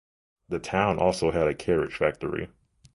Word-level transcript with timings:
The 0.49 0.57
town 0.57 0.97
also 0.97 1.29
had 1.29 1.47
a 1.47 1.53
carriage 1.53 1.93
factory. 1.95 2.49